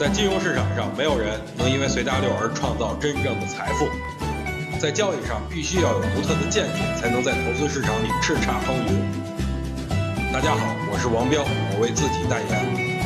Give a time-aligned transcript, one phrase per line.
[0.00, 3.86] 在金融市场上，没有人能因为随大流而创造真正的财富。
[4.80, 10.32] 在交易上，必须要有独特的见解，才能在投资市场里叱咤风云。
[10.32, 13.04] 大家好，我是王彪，我为自己代言。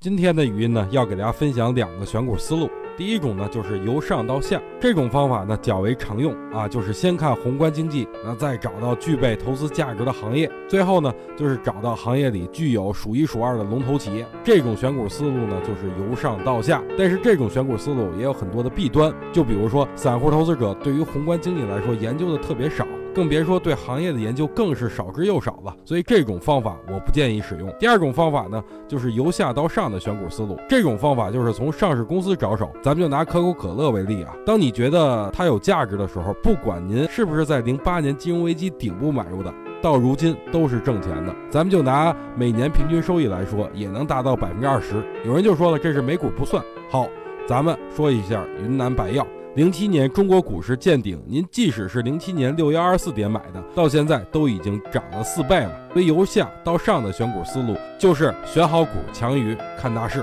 [0.00, 2.70] 今天的语音呢，要给大家分享两个选股思路。
[2.96, 14.24] 第一种呢，就是由上到下，这种方法呢较为常用啊，就是先看宏观经济，那再找到具备投资价值的行业，最后呢就是找到行业里具有数一数二的龙头企业。
[14.44, 16.82] 这种选股思路呢，就是由上到下。
[16.96, 22.86] 但是这种选股思路也有很多的弊端，就比如说散户投资者对于宏观经济来说研究的特别少。
[23.14, 27.72] 更别说对行业的研究更是少之又少了，所以这种方法我不建议使用。
[27.78, 30.58] 第二种方法呢，就是由下到上的选股思路。
[30.68, 34.36] 这种方法就是从上市公司着手，咱们就拿可口可乐为例啊。
[34.44, 41.34] 当你觉得它有价值的时候，不管您是不是在零八年金融危机顶部买入的，到如今都是挣钱的。
[41.48, 45.02] 咱们就拿每年平均收益来说，也能达到百分之二十。
[45.24, 46.62] 有人就说了，这是美股不算。
[46.90, 47.08] 好，
[47.48, 49.26] 咱们说一下云南白药。
[49.54, 55.72] 零七年中国股市见顶，您即使是零七年六幺二四点买的，到现在都已经涨了四倍了。
[55.94, 60.22] 所以由下到上的选股思路就是选好股，强于看大势。